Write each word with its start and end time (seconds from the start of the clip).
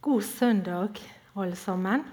God 0.00 0.22
søndag, 0.22 1.00
alle 1.34 1.56
sammen. 1.56 2.04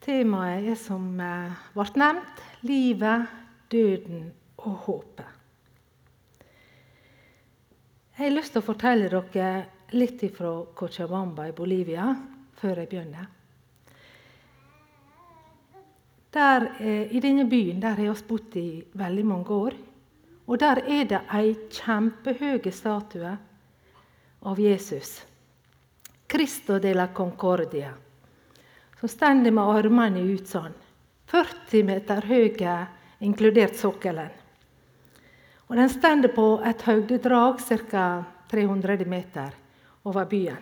Temaet 0.00 0.66
er 0.70 0.78
som 0.78 1.06
eh, 1.20 1.54
ble 1.74 1.86
nevnt 2.02 2.42
livet, 2.66 3.30
døden 3.72 4.28
og 4.58 4.76
håpet. 4.86 5.32
Jeg 8.16 8.24
har 8.24 8.36
lyst 8.36 8.54
til 8.54 8.62
å 8.62 8.66
fortelle 8.66 9.08
dere 9.12 9.48
litt 9.94 10.22
fra 10.36 10.52
Cochabamba 10.74 11.48
i 11.50 11.56
Bolivia 11.56 12.10
før 12.56 12.82
jeg 12.82 12.90
begynner. 12.92 13.26
Der, 16.36 16.70
eh, 16.80 17.12
I 17.16 17.20
denne 17.20 17.46
byen 17.48 17.80
der 17.80 17.96
har 17.96 18.14
vi 18.14 18.28
bodd 18.28 18.56
i 18.56 18.70
veldig 18.92 19.26
mange 19.26 19.50
år. 19.50 19.82
Og 20.46 20.60
der 20.60 20.82
er 20.86 21.04
det 21.04 21.26
ei 21.34 21.54
kjempehøy 21.70 22.70
statue 22.70 23.38
av 24.40 24.60
Jesus. 24.60 25.26
Cristo 26.26 26.78
de 26.78 26.94
la 26.94 27.08
Concordia, 27.14 27.94
som 29.00 29.08
står 29.08 29.50
med 29.50 29.62
armene 29.62 30.20
ut 30.20 30.48
sånn. 30.48 30.74
40 31.26 31.82
meter 31.86 32.26
høy, 32.26 32.54
inkludert 33.20 33.76
sokkelen. 33.76 34.30
Og 35.66 35.76
Den 35.76 35.90
står 35.90 36.28
på 36.34 36.46
et 36.64 36.82
høydedrag 36.82 37.60
ca. 37.90 38.24
300 38.46 39.04
meter 39.10 39.54
over 40.04 40.24
byen. 40.24 40.58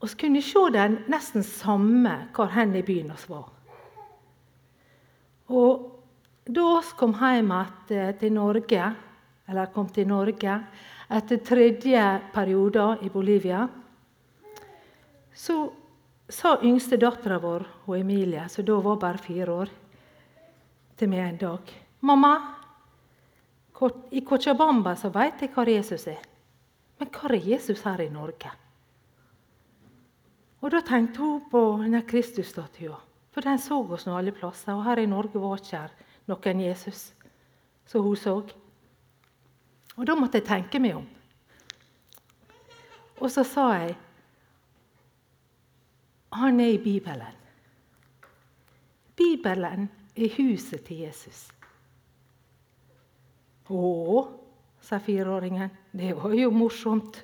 Vi 0.00 0.08
kunne 0.16 0.40
se 0.42 0.62
den 0.72 0.94
nesten 1.12 1.44
samme 1.44 2.14
hvor 2.32 2.48
hen 2.54 2.72
i 2.74 2.82
byen 2.82 3.12
vi 3.12 3.28
var. 3.28 3.50
Og 5.52 5.82
da 6.48 6.80
vi 6.80 6.96
kom 6.96 7.12
hjem 7.20 7.52
til 7.88 8.32
Norge, 8.32 8.94
eller 9.50 9.72
kom 9.74 9.88
til 9.92 10.08
Norge 10.08 10.54
etter 11.10 11.42
tredje 11.42 12.04
periode 12.32 12.86
i 13.02 13.10
Bolivia, 13.10 13.64
så 15.34 15.56
sa 16.30 16.54
yngste 16.62 16.98
dattera 17.00 17.40
vår, 17.42 17.66
og 17.86 17.96
Emilie, 17.98 18.46
som 18.48 18.64
da 18.64 18.78
var 18.84 19.00
bare 19.02 19.18
fire 19.18 19.56
år, 19.64 19.72
til 20.96 21.08
meg 21.08 21.26
en 21.26 21.36
dag 21.36 21.76
'Mamma, 22.00 22.34
i 24.10 24.20
Cochabamba 24.20 24.94
så 24.96 25.08
veit 25.08 25.40
jeg 25.40 25.50
hvor 25.54 25.68
Jesus 25.68 26.06
er. 26.06 26.20
Men 26.98 27.08
hvor 27.08 27.32
er 27.32 27.48
Jesus 27.48 27.82
her 27.82 28.00
i 28.00 28.08
Norge?' 28.08 28.52
Og 30.60 30.70
Da 30.70 30.80
tenkte 30.80 31.18
hun 31.18 31.40
på 31.50 31.78
denne 31.82 32.02
Kristusstatuen. 32.02 33.00
For 33.32 33.40
den 33.40 33.58
så 33.58 33.78
oss 33.80 34.06
nå 34.06 34.16
alle 34.18 34.32
plasser. 34.32 34.74
Og 34.74 34.84
her 34.84 34.98
i 34.98 35.06
Norge 35.06 35.40
var 35.40 35.56
ikke 35.56 35.88
noen 36.28 36.60
Jesus 36.60 37.12
som 37.86 38.02
hun 38.02 38.16
så. 38.16 38.42
Og 40.00 40.06
da 40.08 40.16
måtte 40.16 40.40
jeg 40.40 40.48
tenke 40.48 40.80
meg 40.80 40.96
om. 40.96 41.04
Og 43.20 43.28
så 43.28 43.44
sa 43.44 43.66
jeg 43.82 43.98
han 46.30 46.60
er 46.62 46.72
i 46.72 46.78
Bibelen. 46.78 47.38
Bibelen 49.18 49.88
er 50.16 50.36
huset 50.36 50.84
til 50.86 51.02
Jesus. 51.04 51.48
Å, 53.68 53.80
sa 54.80 54.98
fireåringen. 55.02 55.74
Det 55.92 56.14
var 56.16 56.34
jo 56.38 56.52
morsomt. 56.54 57.20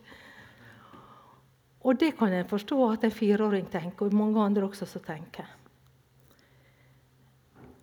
Og 1.86 1.96
det 1.96 2.12
kan 2.18 2.34
jeg 2.34 2.48
forstå 2.50 2.80
at 2.90 3.06
en 3.06 3.14
fireåring 3.14 3.70
tenker, 3.70 4.10
og 4.10 4.18
mange 4.18 4.42
andre 4.42 4.66
også 4.66 4.90
som 4.90 5.06
tenker. 5.06 5.46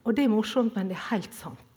Og 0.03 0.13
det 0.15 0.27
er 0.27 0.35
morsomt, 0.35 0.75
men 0.75 0.91
det 0.91 0.99
er 0.99 1.07
helt 1.15 1.33
sant. 1.33 1.72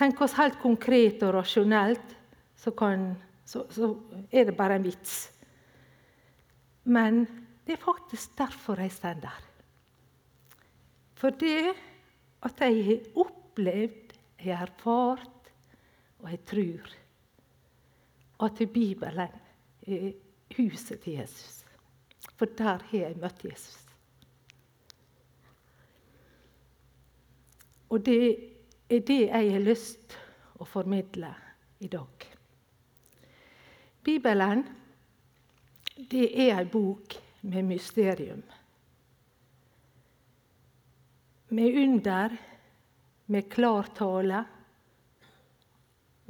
Tenk 0.00 0.20
oss 0.24 0.32
helt 0.38 0.56
konkret 0.62 1.20
og 1.26 1.34
rasjonelt, 1.36 2.14
så, 2.56 2.72
kan, 2.72 3.10
så, 3.44 3.66
så 3.68 3.90
er 4.32 4.46
det 4.48 4.56
bare 4.56 4.78
en 4.78 4.86
vits. 4.86 5.16
Men 6.88 7.26
det 7.66 7.74
er 7.76 7.82
faktisk 7.82 8.32
derfor 8.38 8.80
jeg 8.80 8.94
står 8.94 9.18
der. 9.20 9.42
For 11.20 11.36
det 11.36 11.74
at 12.48 12.62
jeg 12.64 12.84
har 12.86 13.20
opplevd, 13.20 14.14
jeg 14.40 14.56
har 14.56 14.70
erfart, 14.72 15.50
og 16.24 16.30
jeg 16.32 16.40
tror 16.48 16.94
at 18.46 18.62
Bibelen 18.72 19.36
er 19.84 20.12
huset 20.56 21.02
til 21.04 21.20
Jesus. 21.20 21.60
For 22.40 22.48
der 22.56 22.80
har 22.88 22.98
jeg 23.02 23.20
møtt 23.20 23.44
Jesus. 23.44 23.76
Og 27.90 28.00
det 28.06 28.59
er 28.90 29.06
det 29.06 29.22
jeg 29.28 29.52
har 29.54 29.62
lyst 29.62 30.16
å 30.58 30.66
formidle 30.66 31.30
i 31.80 31.88
dag. 31.88 32.26
Bibelen 34.04 34.64
det 36.10 36.26
er 36.32 36.54
ei 36.56 36.64
bok 36.64 37.14
med 37.40 37.66
mysterium. 37.68 38.40
Med 41.50 41.76
under, 41.82 42.36
med 43.26 43.48
klar 43.52 43.90
tale 43.94 44.42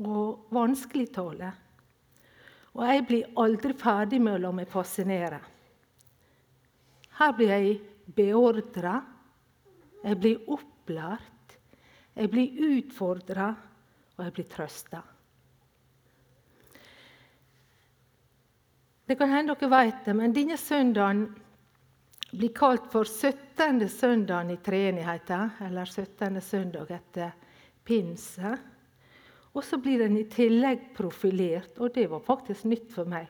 og 0.00 0.50
vanskelig 0.54 1.10
tale. 1.14 1.52
Og 2.74 2.84
jeg 2.86 3.06
blir 3.06 3.40
aldri 3.42 3.74
ferdig 3.78 4.20
med 4.22 4.38
å 4.38 4.42
la 4.46 4.52
meg 4.54 4.70
fascinere. 4.70 5.40
Her 7.20 7.34
blir 7.36 7.52
jeg 7.52 7.80
beordra, 8.16 9.00
jeg 10.00 10.18
blir 10.22 10.46
opplært, 10.50 11.29
jeg 12.20 12.28
blir 12.28 12.58
utfordra, 12.76 13.48
og 14.18 14.26
jeg 14.26 14.32
blir 14.36 14.48
trøsta. 14.52 15.00
Det 19.08 19.16
kan 19.18 19.32
hende 19.32 19.56
dere 19.56 19.70
vet 19.72 20.02
det, 20.04 20.14
men 20.14 20.34
denne 20.36 20.58
søndagen 20.60 21.22
blir 22.30 22.52
kalt 22.54 22.90
for 22.92 23.08
17. 23.08 23.88
søndagen 23.90 24.52
i 24.52 24.58
treenigheten, 24.62 25.56
eller 25.66 25.88
17. 25.88 26.36
søndag 26.44 26.92
etter 26.94 27.32
pinse. 27.84 28.52
Og 29.50 29.64
så 29.66 29.80
blir 29.82 30.04
den 30.04 30.20
i 30.20 30.28
tillegg 30.30 30.92
profilert, 30.94 31.72
og 31.80 31.94
det 31.96 32.04
var 32.12 32.22
faktisk 32.22 32.68
nytt 32.70 32.92
for 32.94 33.08
meg 33.10 33.26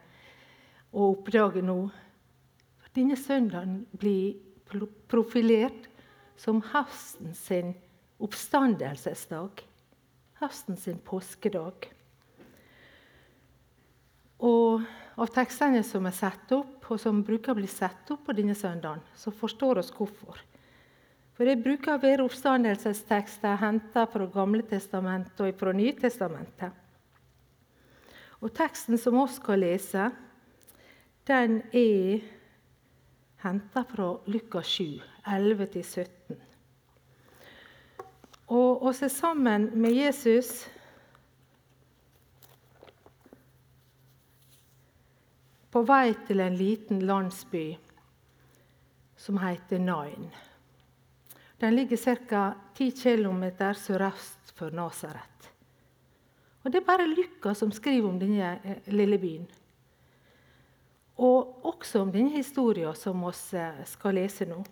å 0.91 1.13
oppdage 1.15 1.63
nå. 1.65 1.79
Denne 2.93 3.17
søndagen 3.17 3.85
blir 3.95 4.35
profilert 5.09 5.87
som 6.37 6.59
høsten 6.75 7.33
sin 7.39 7.73
oppstandelsesdag. 8.21 9.65
Høsten 10.41 10.79
sin 10.81 11.01
påskedag. 11.05 11.91
Og 14.41 14.85
av 15.21 15.33
tekstene 15.35 15.83
som 15.85 16.07
er 16.09 16.17
satt 16.17 16.53
opp, 16.57 16.87
og 16.89 17.01
som 17.01 17.21
bruker 17.25 17.53
å 17.53 17.59
bli 17.59 17.69
satt 17.69 18.09
opp 18.15 18.25
på 18.27 18.35
denne 18.37 18.57
søndagen, 18.57 19.03
så 19.15 19.33
forstår 19.35 19.83
vi 19.83 19.99
hvorfor. 19.99 20.41
For 21.37 21.49
det 21.49 21.61
bruker 21.65 21.95
å 21.95 22.01
være 22.03 22.25
oppstandelsestekster 22.25 23.61
henta 23.61 24.07
fra 24.11 24.27
Gamle 24.33 24.65
testamentet 24.69 25.41
og 25.45 25.55
fra 25.61 25.73
Nytestamentet. 25.77 26.73
Og 28.41 28.53
teksten 28.57 28.97
som 29.01 29.17
vi 29.21 29.27
skal 29.37 29.61
lese, 29.61 30.11
den 31.29 31.61
er 31.77 32.25
henta 33.45 33.85
fra 33.89 34.15
Lukas 34.29 34.73
7, 34.77 35.01
11-17. 35.29 36.50
Og 38.51 38.83
å 38.83 38.91
er 38.91 39.09
sammen 39.15 39.69
med 39.79 39.95
Jesus 39.95 40.65
på 45.71 45.83
vei 45.87 46.17
til 46.27 46.43
en 46.43 46.57
liten 46.59 47.05
landsby 47.07 47.69
som 49.21 49.39
heter 49.39 49.79
Nain. 49.79 50.27
Den 51.61 51.77
ligger 51.77 51.97
ca. 52.27 52.43
10 52.75 52.91
km 52.91 53.45
sørøst 53.77 54.51
for 54.57 54.75
Nasaret. 54.75 55.51
Og 56.65 56.73
Det 56.73 56.81
er 56.81 56.87
bare 56.87 57.07
Lukas 57.07 57.59
som 57.59 57.71
skriver 57.73 58.09
om 58.09 58.19
denne 58.19 58.59
eh, 58.65 58.83
lille 58.93 59.19
byen. 59.19 59.47
Og 61.21 61.65
også 61.65 62.01
om 62.03 62.13
denne 62.13 62.35
historien 62.35 62.95
som 62.97 63.21
vi 63.23 63.59
eh, 63.59 63.85
skal 63.87 64.15
lese 64.15 64.49
nå. 64.49 64.65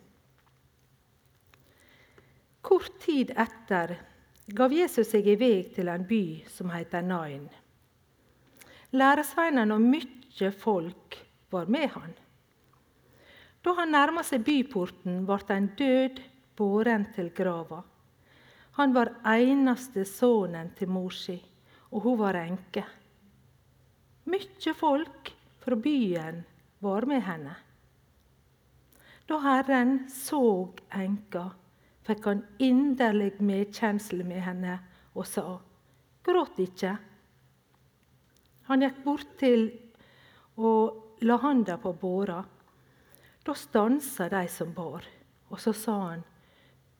Kort 2.68 2.98
tid 3.00 3.30
etter 3.32 3.94
gav 4.46 4.72
Jesus 4.76 5.08
seg 5.14 5.24
i 5.24 5.38
vei 5.40 5.62
til 5.72 5.88
en 5.88 6.02
by 6.04 6.22
som 6.52 6.68
heter 6.68 7.00
Nain. 7.00 7.46
Læresveinene 8.92 9.76
og 9.76 9.84
mye 9.84 10.50
folk 10.52 11.16
var 11.48 11.70
med 11.72 11.86
han. 11.94 12.10
Da 13.64 13.72
han 13.78 13.94
nærma 13.96 14.20
seg 14.24 14.44
byporten, 14.44 15.22
ble 15.24 15.54
en 15.54 15.70
død 15.78 16.20
båren 16.60 17.06
til 17.14 17.30
grava. 17.38 17.80
Han 18.76 18.92
var 18.92 19.14
eneste 19.32 20.04
sønnen 20.04 20.68
til 20.76 20.92
mor 20.92 21.16
si, 21.16 21.38
og 21.88 22.04
hun 22.04 22.18
var 22.20 22.36
enke. 22.36 22.84
Mye 24.28 24.74
folk 24.76 25.32
fra 25.64 25.80
byen 25.88 26.44
var 26.84 27.08
med 27.08 27.24
henne. 27.24 27.56
Da 29.28 29.40
Herren 29.44 30.04
så 30.12 30.68
enka, 30.92 31.48
fikk 32.08 32.30
han 32.30 32.44
inderlig 32.64 33.34
medkjensle 33.44 34.24
med 34.24 34.40
henne 34.46 34.78
og 35.14 35.26
sa, 35.28 35.58
'Gråt 36.24 36.58
ikke.' 36.64 36.96
Han 38.68 38.82
gikk 38.84 39.04
bort 39.04 39.36
til 39.40 39.70
og 40.56 41.20
la 41.24 41.36
handa 41.40 41.78
på 41.80 41.92
båra. 41.92 42.42
Da 43.44 43.54
stansa 43.54 44.28
de 44.28 44.42
som 44.48 44.74
bar, 44.74 45.04
og 45.48 45.60
så 45.60 45.72
sa 45.72 46.00
han, 46.08 46.24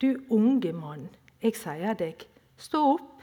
Du 0.01 0.15
unge 0.31 0.73
mann, 0.73 1.09
jeg 1.43 1.57
sier 1.59 1.95
deg, 1.99 2.23
stå 2.57 2.79
opp. 2.95 3.23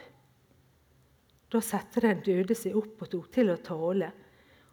Da 1.50 1.60
satte 1.60 2.02
den 2.04 2.20
døde 2.20 2.54
seg 2.54 2.76
opp 2.76 3.02
og 3.02 3.10
tok 3.10 3.30
til 3.32 3.50
å 3.50 3.56
tale, 3.56 4.10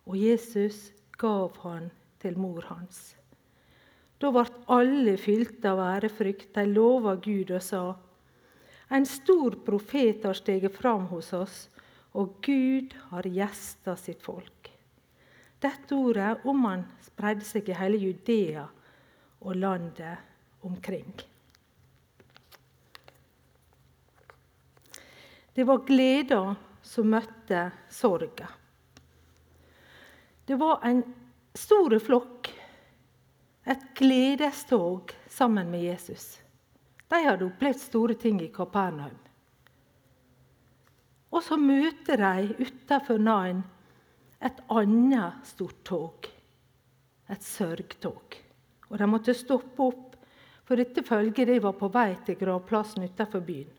og 0.06 0.18
Jesus 0.20 0.92
gav 1.18 1.56
han 1.64 1.90
til 2.20 2.38
mor 2.38 2.68
hans. 2.68 3.16
Da 4.24 4.30
ble 4.32 4.46
alle 4.72 5.18
fylte 5.20 5.74
av 5.74 5.82
ærefrykt. 5.84 6.54
De 6.56 6.64
lova 6.70 7.18
Gud 7.20 7.52
og 7.52 7.62
sa:" 7.62 7.84
En 8.90 9.06
stor 9.06 9.58
profet 9.66 10.24
har 10.24 10.38
steget 10.38 10.76
fram 10.78 11.08
hos 11.10 11.34
oss, 11.34 11.70
og 12.14 12.36
Gud 12.42 12.94
har 13.10 13.24
gjesta 13.24 13.96
sitt 13.98 14.22
folk. 14.22 14.70
Dette 15.60 15.96
ordet 15.96 16.46
om 16.46 16.66
han 16.66 16.86
spredde 17.02 17.46
seg 17.48 17.70
i 17.70 17.78
hele 17.80 17.98
Judea 17.98 18.68
og 19.42 19.56
landet 19.56 20.18
omkring. 20.64 21.14
Det 25.54 25.64
var 25.64 25.86
gleda 25.88 26.56
som 26.82 27.10
møtte 27.10 27.72
sorga. 27.90 28.50
Det 30.46 30.56
var 30.60 30.84
en 30.84 31.04
stor 31.56 31.96
flokk, 32.00 32.43
et 33.66 33.84
gledestog 33.96 35.12
sammen 35.30 35.72
med 35.72 35.84
Jesus. 35.84 36.40
De 37.08 37.20
hadde 37.24 37.46
opplevd 37.48 37.80
store 37.80 38.16
ting 38.20 38.42
i 38.42 38.52
Kapernaum. 38.52 39.16
Og 41.34 41.42
så 41.44 41.58
møter 41.58 42.20
de 42.20 42.56
utafor 42.60 43.18
Nain 43.18 43.64
et 44.44 44.60
annet 44.70 45.48
stort 45.48 45.80
tog. 45.88 46.28
Et 47.32 47.44
sørgtog. 47.44 48.36
Og 48.92 49.00
de 49.00 49.08
måtte 49.10 49.34
stoppe 49.34 49.88
opp, 49.88 50.18
for 50.64 50.80
dette 50.80 51.04
følget 51.04 51.48
de 51.48 51.62
var 51.64 51.74
på 51.80 51.90
vei 51.92 52.12
til 52.26 52.38
gravplassen 52.40 53.08
utafor 53.08 53.42
byen. 53.44 53.72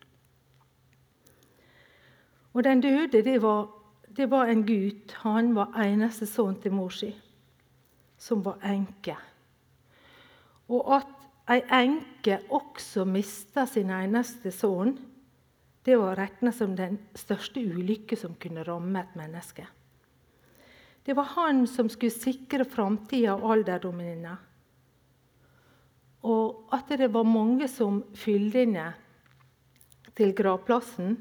Og 2.55 2.65
den 2.65 2.81
døde, 2.81 3.23
det 3.23 3.37
var, 3.43 3.69
det 4.17 4.31
var 4.31 4.51
en 4.51 4.65
gutt. 4.67 5.15
Han 5.25 5.55
var 5.55 5.75
eneste 5.85 6.27
sønn 6.27 6.57
til 6.63 6.75
mor 6.75 6.93
si, 6.95 7.11
som 8.19 8.45
var 8.45 8.63
enke. 8.63 9.17
Og 10.72 10.94
at 10.96 11.11
ei 11.52 11.61
enke 11.76 12.38
også 12.55 13.05
mista 13.05 13.66
sin 13.69 13.90
eneste 13.93 14.52
sønn, 14.55 14.96
det 15.84 15.99
var 16.00 16.16
regna 16.16 16.52
som 16.52 16.72
den 16.76 16.96
største 17.16 17.61
ulykke 17.61 18.16
som 18.16 18.37
kunne 18.40 18.64
ramme 18.64 19.02
et 19.02 19.16
menneske. 19.19 19.66
Det 21.05 21.12
var 21.16 21.34
han 21.37 21.66
som 21.69 21.90
skulle 21.93 22.14
sikre 22.14 22.64
framtida 22.64 23.34
og 23.37 23.50
alderdommen 23.58 24.06
hennes. 24.08 24.38
Og 26.25 26.72
at 26.72 26.88
det 26.96 27.11
var 27.12 27.26
mange 27.28 27.69
som 27.69 28.00
fylte 28.16 28.62
henne 28.62 28.87
til 30.16 30.32
gravplassen, 30.32 31.19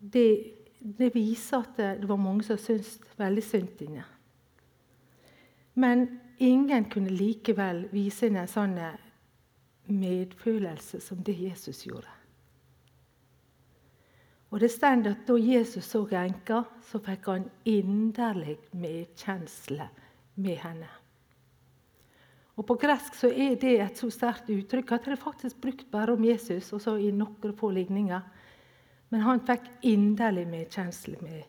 det, 0.00 0.56
det, 0.80 1.12
viser 1.14 1.60
at 1.62 1.78
det 2.00 2.08
var 2.08 2.18
mange 2.18 2.42
som 2.42 2.58
syntes 2.58 2.96
veldig 3.20 3.44
synd 3.46 3.84
henne. 3.84 4.02
Men 5.78 6.08
ingen 6.40 6.88
kunne 6.90 7.12
likevel 7.12 7.86
vise 7.92 8.28
henne 8.28 8.46
en 8.46 8.50
sånn 8.50 8.78
medfølelse 9.90 11.00
som 11.04 11.20
det 11.26 11.36
Jesus 11.38 11.84
gjorde. 11.86 12.10
Og 14.50 14.58
det 14.60 14.70
står 14.72 15.06
at 15.06 15.26
da 15.28 15.36
Jesus 15.38 15.86
så 15.86 16.02
enka, 16.18 16.64
så 16.82 16.98
fikk 16.98 17.28
han 17.30 17.44
inderlig 17.64 18.56
medkjensle 18.74 19.86
med 20.42 20.56
henne. 20.58 20.88
Og 22.58 22.66
På 22.66 22.74
gresk 22.76 23.14
så 23.16 23.30
er 23.30 23.54
det 23.56 23.76
et 23.80 23.96
så 23.96 24.10
sterkt 24.12 24.50
uttrykk 24.52 24.90
at 24.92 25.06
det 25.06 25.14
er 25.14 25.22
faktisk 25.22 25.60
brukt 25.62 25.86
bare 25.90 26.12
om 26.12 26.24
Jesus 26.24 26.72
og 26.76 26.82
så 26.82 26.96
i 26.98 27.12
noen 27.14 27.54
få 27.56 27.70
ligninger. 27.72 28.20
Men 29.10 29.22
han 29.24 29.40
fikk 29.46 29.70
inderlig 29.88 30.44
medkjensle 30.50 31.16
med, 31.22 31.46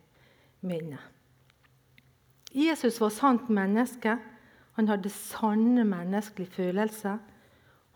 med 0.61 0.77
henne. 0.77 1.01
Jesus 2.53 3.01
var 3.01 3.11
sant 3.11 3.49
menneske. 3.49 4.15
Han 4.77 4.88
hadde 4.88 5.12
sanne 5.12 5.83
menneskelige 5.88 6.51
følelser. 6.56 7.19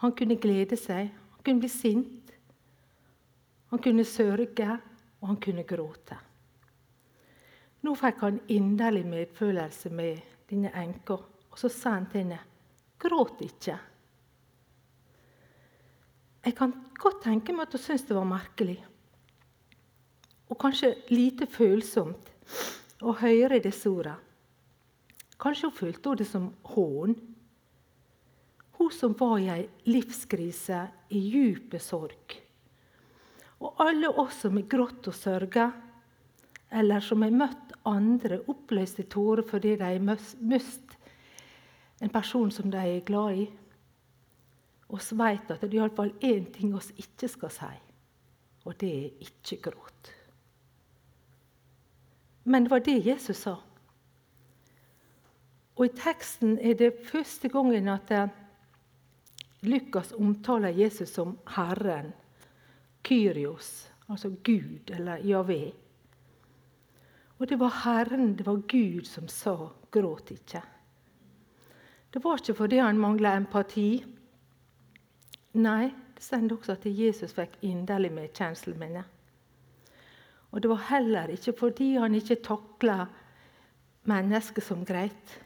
Han 0.04 0.16
kunne 0.16 0.38
glede 0.42 0.78
seg, 0.78 1.10
han 1.10 1.44
kunne 1.46 1.64
bli 1.64 1.72
sint, 1.72 2.32
han 3.72 3.82
kunne 3.82 4.04
sørge, 4.08 4.68
og 5.22 5.30
han 5.32 5.40
kunne 5.42 5.64
gråte. 5.68 6.18
Nå 7.86 7.94
fikk 7.98 8.22
han 8.26 8.42
inderlig 8.52 9.06
medfølelse 9.08 9.90
med 9.94 10.20
denne 10.50 10.72
enka, 10.78 11.18
og 11.52 11.60
så 11.60 11.70
sa 11.70 11.96
han 11.96 12.10
til 12.12 12.26
henne, 12.26 12.40
'Gråt 13.00 13.42
ikke'. 13.42 13.80
Jeg 16.46 16.56
kan 16.56 16.74
godt 16.94 17.24
tenke 17.24 17.54
meg 17.54 17.68
at 17.68 17.72
hun 17.74 17.82
syntes 17.82 18.08
det 18.08 18.16
var 18.16 18.24
merkelig, 18.24 18.86
og 20.50 20.58
kanskje 20.58 20.96
lite 21.10 21.48
følsomt, 21.48 22.32
å 23.02 23.12
høre 23.12 23.60
disse 23.60 23.90
ordene. 23.90 24.18
Kanskje 25.42 25.70
hun 25.70 25.78
følte 25.78 26.16
det 26.20 26.28
som 26.30 26.50
hån. 26.76 27.16
Hun 28.78 28.92
som 28.92 29.16
var 29.20 29.38
i 29.40 29.50
ei 29.52 29.64
livskrise, 29.88 30.82
i 31.10 31.22
djup 31.32 31.76
sorg. 31.82 32.38
Og 33.64 33.82
alle 33.84 34.10
oss 34.10 34.44
som 34.44 34.58
har 34.60 34.68
grått 34.70 35.08
og 35.08 35.16
sørga, 35.16 35.70
eller 36.76 37.04
som 37.04 37.24
har 37.24 37.36
møtt 37.36 37.76
andre 37.88 38.42
oppløste 38.52 39.06
tårer 39.12 39.46
fordi 39.48 39.76
de 39.80 39.86
har 39.86 40.02
mist 40.42 40.96
en 42.04 42.12
person 42.12 42.52
som 42.52 42.72
de 42.72 42.82
er 42.82 43.06
glad 43.06 43.40
i. 43.46 43.46
Vi 44.90 45.18
vet 45.18 45.52
at 45.52 45.64
det 45.64 45.70
er 45.72 45.80
iallfall 45.80 46.12
én 46.24 46.50
ting 46.54 46.74
vi 46.74 47.06
ikke 47.06 47.30
skal 47.32 47.54
si, 47.54 47.72
og 48.66 48.76
det 48.82 48.92
er 48.92 49.30
ikke 49.30 49.62
gråt. 49.70 50.12
Men 52.46 52.66
det 52.66 52.72
var 52.72 52.84
det 52.86 53.00
Jesus 53.06 53.38
sa. 53.48 53.56
Og 55.76 55.86
I 55.86 55.96
teksten 55.96 56.58
er 56.60 56.78
det 56.80 56.94
første 57.08 57.50
gangen 57.52 57.90
at 57.92 58.12
Lukas 59.66 60.14
omtaler 60.16 60.70
Jesus 60.70 61.10
som 61.10 61.38
Herren 61.56 62.14
Kyrios, 63.04 63.90
altså 64.10 64.30
Gud 64.30 64.92
eller 64.94 65.18
Javé. 65.18 65.74
Og 67.40 67.50
det 67.50 67.60
var 67.60 67.82
Herren, 67.84 68.38
det 68.38 68.46
var 68.46 68.62
Gud, 68.68 69.06
som 69.06 69.28
sa 69.28 69.70
'gråt 69.92 70.32
ikke'. 70.32 70.62
Det 72.14 72.24
var 72.24 72.38
ikke 72.38 72.54
fordi 72.54 72.78
han 72.78 72.98
mangla 72.98 73.36
empati. 73.36 74.06
Nei, 75.54 75.92
det 76.16 76.24
står 76.24 76.52
også 76.52 76.72
at 76.72 76.86
Jesus 76.86 77.34
fikk 77.34 77.58
inderlig 77.62 78.12
medkjensle 78.12 78.76
med 78.76 78.88
henne. 78.88 79.04
Og 80.52 80.62
det 80.62 80.70
var 80.70 80.88
heller 80.90 81.28
ikke 81.28 81.54
fordi 81.60 81.96
han 81.96 82.16
ikke 82.16 82.36
takla 82.36 83.06
mennesket 84.04 84.64
som 84.64 84.86
greit. 84.86 85.45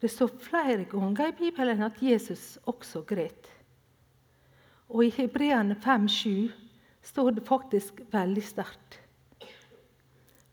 Det 0.00 0.08
står 0.08 0.32
flere 0.40 0.84
ganger 0.88 1.28
i 1.28 1.36
Bibelen 1.36 1.82
at 1.84 2.02
Jesus 2.02 2.58
også 2.68 3.02
gret. 3.04 3.48
Og 4.88 5.04
i 5.04 5.12
Hebreane 5.14 5.76
5,7 5.76 6.50
står 7.02 7.30
det 7.36 7.46
faktisk 7.46 8.00
veldig 8.12 8.44
sterkt. 8.44 9.00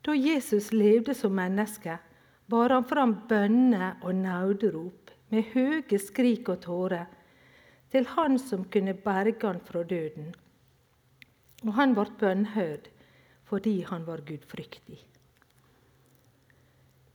Da 0.05 0.15
Jesus 0.15 0.71
levde 0.71 1.13
som 1.15 1.35
menneske, 1.35 1.97
bar 2.47 2.71
han 2.71 2.85
fram 2.87 3.15
bønner 3.27 3.97
og 4.03 4.15
nauderop 4.15 5.11
med 5.31 5.49
høye 5.53 5.99
skrik 5.99 6.47
og 6.49 6.61
tårer 6.63 7.07
til 7.91 8.07
Han 8.15 8.39
som 8.39 8.65
kunne 8.71 8.93
berge 8.93 9.47
han 9.47 9.59
fra 9.63 9.83
døden. 9.83 10.33
Og 11.65 11.73
han 11.73 11.95
ble 11.95 12.07
bønnhørd 12.19 12.89
fordi 13.47 13.81
han 13.87 14.03
var 14.07 14.25
gudfryktig. 14.27 14.99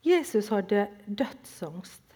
Jesus 0.05 0.49
hadde 0.49 0.87
dødsangst. 1.07 2.12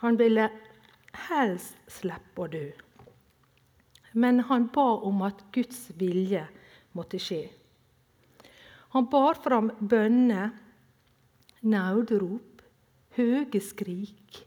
Han 0.00 0.16
ville 0.16 0.48
helst 1.28 1.78
slippe 1.90 2.44
å 2.44 2.50
dø. 2.52 2.66
Men 4.12 4.40
han 4.48 4.68
ba 4.74 4.88
om 5.06 5.22
at 5.26 5.40
Guds 5.54 5.88
vilje 5.98 6.44
måtte 6.96 7.20
skje. 7.22 7.44
Han 8.94 9.08
bar 9.10 9.36
fram 9.42 9.70
bønner, 9.80 10.54
nauderop, 11.60 12.62
høye 13.18 13.60
skrik 13.62 14.38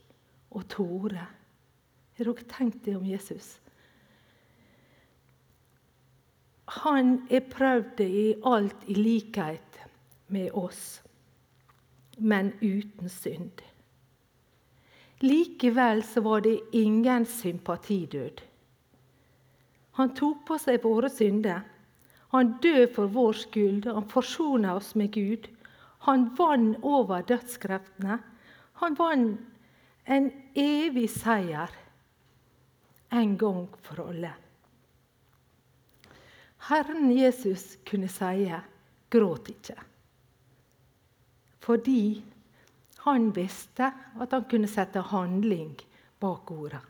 og 0.50 0.66
tårer. 0.72 1.28
Har 2.16 2.28
dere 2.28 2.48
tenkt 2.50 2.82
det 2.84 2.96
om 2.98 3.06
Jesus? 3.06 3.54
Han 6.82 7.14
er 7.30 7.44
prøvd 7.52 7.90
det 8.00 8.08
i 8.08 8.26
alt 8.48 8.88
i 8.88 8.96
likhet 8.96 9.80
med 10.32 10.54
oss, 10.56 11.02
men 12.18 12.52
uten 12.62 13.12
synd. 13.12 13.60
Likevel 15.22 16.02
så 16.02 16.20
var 16.20 16.40
det 16.40 16.60
ingen 16.72 17.26
sympatidød. 17.26 18.40
Han 19.98 20.14
tok 20.18 20.40
på 20.48 20.58
seg 20.58 20.82
våre 20.82 21.10
synder. 21.12 21.62
Han 22.34 22.56
døde 22.64 22.88
for 22.94 23.12
vår 23.12 23.38
skyld. 23.44 23.86
Han 23.86 24.08
forsona 24.10 24.74
oss 24.80 24.94
med 24.98 25.12
Gud. 25.14 25.46
Han 26.08 26.30
vant 26.38 26.80
over 26.82 27.22
dødskreftene. 27.28 28.18
Han 28.82 28.98
vant 28.98 29.38
en 30.10 30.30
evig 30.58 31.06
seier 31.12 31.70
en 33.12 33.36
gang 33.38 33.68
for 33.86 34.08
alle. 34.08 34.32
Herren 36.66 37.10
Jesus 37.12 37.76
kunne 37.86 38.08
si 38.08 38.50
'gråt 39.10 39.48
ikke', 39.48 39.82
fordi 41.60 42.22
han 43.04 43.30
visste 43.34 43.90
at 44.20 44.32
han 44.32 44.44
kunne 44.50 44.70
sette 44.70 45.00
handling 45.10 45.74
bak 46.22 46.50
ordet. 46.54 46.82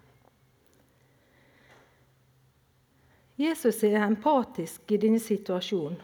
Jesus 3.40 3.80
er 3.88 4.02
empatisk 4.04 4.92
i 4.92 4.98
denne 5.00 5.20
situasjonen. 5.22 5.96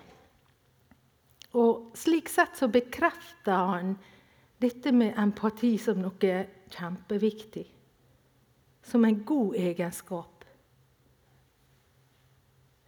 Og 1.60 1.92
Slik 1.96 2.28
sett 2.32 2.56
så 2.56 2.68
bekrefter 2.72 3.68
han 3.68 3.92
dette 4.60 4.92
med 4.92 5.16
empati 5.20 5.74
som 5.80 6.00
noe 6.02 6.32
kjempeviktig. 6.72 7.66
Som 8.84 9.04
en 9.04 9.20
god 9.28 9.56
egenskap. 9.60 10.44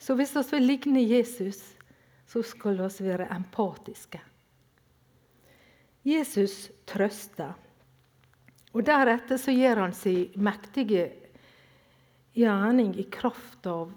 Så 0.00 0.16
hvis 0.16 0.32
vi 0.36 0.42
vil 0.54 0.68
ligne 0.72 1.04
Jesus, 1.04 1.60
så 2.26 2.42
skal 2.42 2.80
vi 2.80 3.04
være 3.04 3.28
empatiske. 3.34 4.20
Jesus 6.06 6.70
trøster. 6.88 7.52
Og 8.72 8.86
Deretter 8.86 9.36
så 9.40 9.52
gjør 9.52 9.82
han 9.84 9.92
sin 9.96 10.30
mektige 10.40 11.10
gjerning 12.36 12.94
i 12.98 13.04
kraft 13.10 13.66
av, 13.66 13.90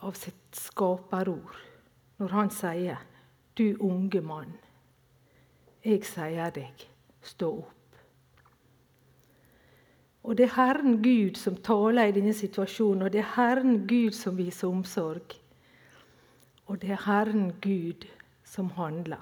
av 0.00 0.16
sitt 0.18 0.56
skaperord, 0.56 1.54
når 2.18 2.28
han 2.28 2.50
sier 2.50 2.98
'Du 3.54 3.76
unge 3.80 4.20
mann, 4.20 4.56
jeg 5.84 6.04
sier 6.04 6.50
deg, 6.50 6.88
stå 7.22 7.50
opp'. 7.58 8.00
Og 10.24 10.36
Det 10.36 10.44
er 10.44 10.56
Herren 10.56 11.02
Gud 11.02 11.36
som 11.36 11.56
taler 11.56 12.08
i 12.08 12.12
denne 12.12 12.32
situasjonen, 12.32 13.02
og 13.02 13.12
det 13.12 13.20
er 13.20 13.34
Herren 13.36 13.86
Gud 13.86 14.12
som 14.12 14.36
viser 14.36 14.68
omsorg. 14.68 15.36
Og 16.66 16.80
det 16.80 16.90
er 16.90 17.04
Herren 17.04 17.52
Gud 17.60 18.06
som 18.44 18.70
handler. 18.70 19.20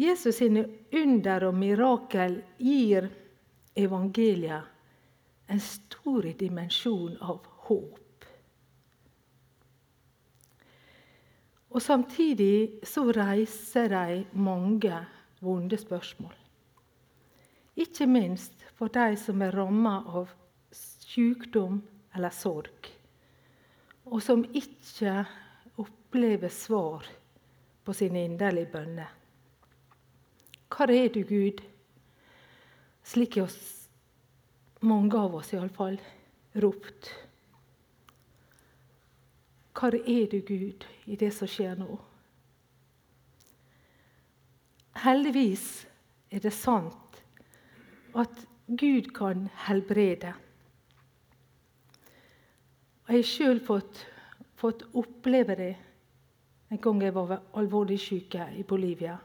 Jesus 0.00 0.38
sine 0.40 0.64
under 0.96 1.44
og 1.50 1.56
mirakel 1.60 2.38
gir 2.56 3.10
evangeliet 3.76 5.50
en 5.50 5.60
stor 5.60 6.24
dimensjon 6.40 7.18
av 7.20 7.44
håp. 7.66 8.24
Og 11.70 11.82
Samtidig 11.82 12.80
så 12.86 13.04
reiser 13.12 13.92
de 13.92 14.24
mange 14.32 15.02
vonde 15.44 15.78
spørsmål. 15.78 16.34
Ikke 17.76 18.08
minst 18.10 18.64
for 18.78 18.88
de 18.92 19.14
som 19.20 19.44
er 19.44 19.54
ramma 19.54 20.00
av 20.08 20.32
sykdom 20.74 21.80
eller 22.16 22.34
sorg, 22.34 22.90
og 24.08 24.18
som 24.24 24.42
ikke 24.48 25.20
opplever 25.78 26.50
svar 26.50 27.06
på 27.84 27.94
sine 27.94 28.24
inderlige 28.26 28.72
bønner. 28.72 29.19
Hvor 30.80 30.90
er 30.90 31.08
du, 31.08 31.20
Gud? 31.28 31.58
Slik 33.04 33.36
er 33.36 33.42
oss, 33.42 33.88
mange 34.80 35.12
av 35.12 35.34
oss 35.36 35.50
iallfall, 35.52 35.98
ropt. 36.64 37.10
Hvor 39.76 39.98
er 39.98 40.24
du, 40.32 40.38
Gud, 40.40 40.88
i 41.04 41.20
det 41.20 41.34
som 41.36 41.52
skjer 41.52 41.76
nå? 41.76 41.98
Heldigvis 45.04 45.68
er 46.32 46.48
det 46.48 46.56
sant 46.56 47.22
at 48.16 48.44
Gud 48.72 49.12
kan 49.12 49.50
helbrede. 49.68 50.32
Jeg 53.04 53.18
har 53.20 53.32
sjøl 53.36 53.66
fått, 53.68 54.06
fått 54.56 54.88
oppleve 54.96 55.60
det 55.60 55.74
en 56.72 56.80
gang 56.80 57.10
jeg 57.10 57.20
var 57.20 57.42
alvorlig 57.52 58.00
syk 58.00 58.40
i 58.56 58.64
Bolivia. 58.64 59.20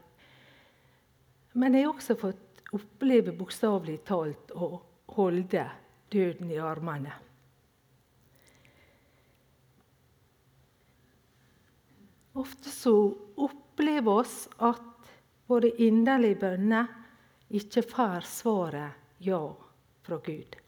Men 1.56 1.74
jeg 1.74 1.86
har 1.86 1.94
også 1.94 2.16
fått 2.20 2.60
oppleve 2.76 3.32
bokstavelig 3.36 4.02
talt 4.04 4.50
å 4.52 4.74
holde 5.16 5.62
døden 6.12 6.50
i 6.52 6.58
armene. 6.60 7.14
Ofte 12.36 12.68
så 12.68 12.92
opplever 13.40 14.20
oss 14.20 14.42
at 14.60 15.08
våre 15.48 15.70
inderlige 15.80 16.42
bønner 16.42 16.90
ikke 17.56 17.80
får 17.86 18.28
svaret 18.28 19.24
ja 19.24 19.40
fra 20.04 20.18
Gud. 20.20 20.58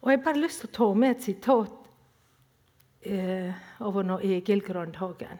Og 0.00 0.10
Jeg 0.10 0.18
har 0.18 0.24
bare 0.24 0.42
lyst 0.42 0.64
til 0.64 0.70
å 0.70 0.76
ta 0.80 0.90
med 0.96 1.14
et 1.14 1.22
sitat 1.28 1.88
eh, 3.04 3.54
av 3.78 3.98
Egil 4.24 4.64
Grandhagen. 4.64 5.38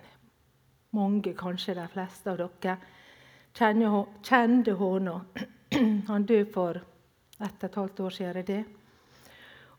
Mange, 0.94 1.34
kanskje 1.34 1.74
de 1.78 1.86
fleste 1.90 2.30
av 2.30 2.38
dere, 2.38 2.76
kjente 3.60 4.74
henne. 4.74 5.20
Han 6.08 6.26
døde 6.26 6.50
for 6.52 6.80
ett 7.40 7.62
og 7.62 7.68
et 7.68 7.74
halvt 7.74 8.00
år 8.00 8.10
siden. 8.10 8.46
det. 8.46 8.64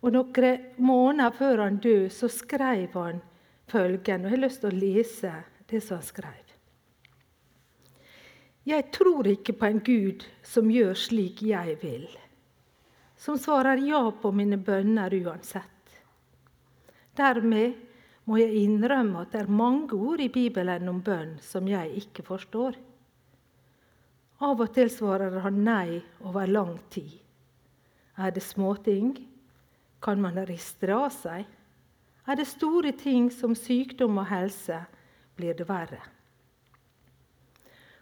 Og 0.01 0.13
Noen 0.13 0.63
måneder 0.77 1.31
før 1.31 1.57
han 1.57 1.77
døde, 1.77 2.09
så 2.09 2.27
skrev 2.27 2.93
han 2.93 3.21
følgende. 3.67 4.25
og 4.25 4.31
Jeg 4.31 4.39
har 4.39 4.47
lyst 4.47 4.61
til 4.61 4.71
å 4.71 4.79
lese 4.79 5.33
det 5.69 5.81
som 5.83 5.97
han 5.97 6.05
skrev. 6.05 6.47
Jeg 8.65 8.91
tror 8.93 9.27
ikke 9.27 9.53
på 9.53 9.65
en 9.65 9.79
Gud 9.79 10.25
som 10.43 10.69
gjør 10.69 10.93
slik 10.93 11.41
jeg 11.41 11.77
vil, 11.81 12.07
som 13.17 13.37
svarer 13.37 13.81
ja 13.81 14.03
på 14.11 14.31
mine 14.31 14.57
bønner 14.57 15.13
uansett. 15.17 15.97
Dermed 17.17 17.73
må 18.25 18.37
jeg 18.37 18.63
innrømme 18.63 19.23
at 19.23 19.33
det 19.33 19.41
er 19.41 19.49
mange 19.49 19.97
ord 19.97 20.21
i 20.21 20.29
Bibelen 20.29 20.89
om 20.89 21.01
bønn 21.01 21.39
som 21.41 21.67
jeg 21.67 21.89
ikke 22.03 22.23
forstår. 22.23 22.77
Av 24.41 24.57
og 24.57 24.71
til 24.73 24.89
svarer 24.89 25.35
han 25.43 25.59
nei 25.63 26.01
over 26.25 26.49
lang 26.49 26.77
tid. 26.89 27.11
Er 28.17 28.33
det 28.33 28.41
småting? 28.41 29.13
Kan 30.01 30.21
man 30.21 30.39
riste 30.49 30.89
det 30.89 30.95
av 30.97 31.11
seg? 31.13 31.45
Er 32.25 32.37
det 32.37 32.47
store 32.49 32.93
ting 32.97 33.29
som 33.33 33.53
sykdom 33.57 34.17
og 34.21 34.29
helse, 34.29 34.79
blir 35.37 35.53
det 35.57 35.67
verre. 35.69 36.01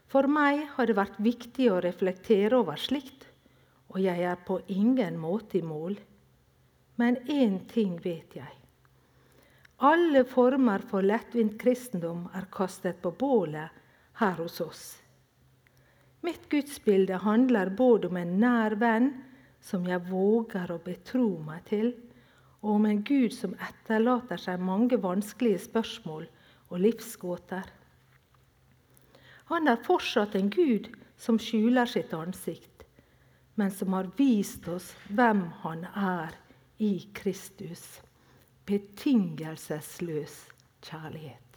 For 0.09 0.27
meg 0.31 0.63
har 0.75 0.89
det 0.89 0.95
vært 0.97 1.19
viktig 1.21 1.67
å 1.71 1.81
reflektere 1.83 2.57
over 2.57 2.79
slikt, 2.81 3.27
og 3.91 3.99
jeg 4.01 4.23
er 4.25 4.39
på 4.45 4.59
ingen 4.67 5.19
måte 5.19 5.59
i 5.59 5.65
mål. 5.65 5.97
Men 6.99 7.19
én 7.27 7.59
ting 7.69 7.99
vet 8.03 8.35
jeg. 8.39 8.55
Alle 9.79 10.25
former 10.27 10.83
for 10.89 11.05
lettvint 11.05 11.55
kristendom 11.59 12.25
er 12.35 12.49
kastet 12.51 12.99
på 13.03 13.13
bålet 13.15 13.71
her 14.19 14.35
hos 14.41 14.59
oss. 14.63 14.98
Mitt 16.21 16.49
gudsbilde 16.51 17.21
handler 17.23 17.69
både 17.69 18.09
om 18.09 18.17
en 18.19 18.37
nær 18.41 18.75
venn 18.79 19.11
som 19.63 19.85
jeg 19.87 20.03
våger 20.09 20.71
å 20.71 20.81
betro 20.83 21.29
meg 21.43 21.65
til, 21.69 21.93
og 22.59 22.75
om 22.75 22.87
en 22.89 23.03
Gud 23.07 23.31
som 23.35 23.55
etterlater 23.63 24.39
seg 24.41 24.59
mange 24.63 24.99
vanskelige 24.99 25.61
spørsmål 25.69 26.27
og 26.69 26.81
livsgåter. 26.83 27.63
Han 29.49 29.71
er 29.71 29.79
fortsatt 29.85 30.35
en 30.37 30.51
Gud 30.53 30.91
som 31.19 31.39
skjuler 31.41 31.89
sitt 31.89 32.13
ansikt, 32.13 32.83
men 33.55 33.71
som 33.71 33.95
har 33.95 34.11
vist 34.19 34.67
oss 34.71 34.91
hvem 35.09 35.47
han 35.63 35.87
er 35.89 36.35
i 36.83 36.93
Kristus. 37.15 37.99
Betingelsesløs 38.69 40.35
kjærlighet. 40.85 41.48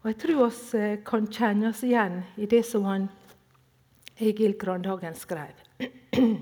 Og 0.00 0.08
Jeg 0.08 0.16
tror 0.16 0.48
vi 0.48 0.78
eh, 0.78 0.98
kan 1.04 1.26
kjenne 1.28 1.68
oss 1.68 1.82
igjen 1.84 2.22
i 2.40 2.46
det 2.48 2.62
som 2.64 2.86
han 2.88 3.10
Egil 4.16 4.54
Grandhagen 4.56 5.12
skrev. 5.14 5.52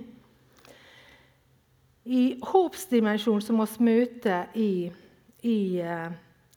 I 2.21 2.39
håpsdimensjonen 2.39 3.43
som 3.43 3.59
vi 3.59 3.89
møter 3.89 4.55
i, 4.55 4.93
i 5.43 5.59
eh, 5.83 6.07